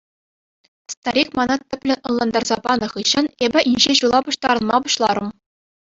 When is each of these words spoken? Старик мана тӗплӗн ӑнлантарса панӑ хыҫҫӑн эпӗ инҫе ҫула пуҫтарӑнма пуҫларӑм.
Старик 0.93 1.29
мана 1.37 1.55
тӗплӗн 1.69 1.99
ӑнлантарса 2.11 2.57
панӑ 2.65 2.87
хыҫҫӑн 2.95 3.25
эпӗ 3.49 3.59
инҫе 3.73 3.93
ҫула 4.01 4.19
пуҫтарӑнма 4.27 4.77
пуҫларӑм. 4.87 5.29